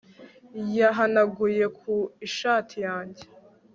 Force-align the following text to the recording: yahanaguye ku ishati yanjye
yahanaguye 0.77 1.65
ku 1.79 1.95
ishati 2.27 2.77
yanjye 2.87 3.23